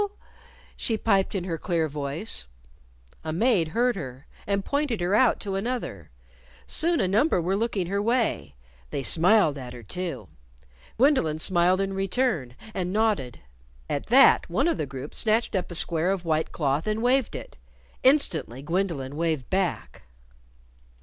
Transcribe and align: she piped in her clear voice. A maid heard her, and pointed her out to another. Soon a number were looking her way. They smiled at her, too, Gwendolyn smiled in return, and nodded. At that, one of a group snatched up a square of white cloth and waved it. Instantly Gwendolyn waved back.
she 0.75 0.97
piped 0.97 1.35
in 1.35 1.43
her 1.43 1.59
clear 1.59 1.87
voice. 1.87 2.47
A 3.23 3.31
maid 3.31 3.67
heard 3.67 3.95
her, 3.95 4.25
and 4.47 4.65
pointed 4.65 4.99
her 4.99 5.13
out 5.13 5.39
to 5.41 5.53
another. 5.53 6.09
Soon 6.65 6.99
a 6.99 7.07
number 7.07 7.39
were 7.39 7.55
looking 7.55 7.85
her 7.85 8.01
way. 8.01 8.55
They 8.89 9.03
smiled 9.03 9.59
at 9.59 9.73
her, 9.73 9.83
too, 9.83 10.27
Gwendolyn 10.97 11.37
smiled 11.37 11.79
in 11.81 11.93
return, 11.93 12.55
and 12.73 12.91
nodded. 12.91 13.41
At 13.87 14.07
that, 14.07 14.49
one 14.49 14.67
of 14.67 14.79
a 14.79 14.87
group 14.87 15.13
snatched 15.13 15.55
up 15.55 15.69
a 15.69 15.75
square 15.75 16.09
of 16.09 16.25
white 16.25 16.51
cloth 16.51 16.87
and 16.87 17.03
waved 17.03 17.35
it. 17.35 17.57
Instantly 18.01 18.63
Gwendolyn 18.63 19.15
waved 19.15 19.51
back. 19.51 20.01